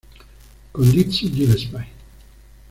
Con 0.71 0.91
Dizzy 0.91 1.29
Gillespie 1.31 1.85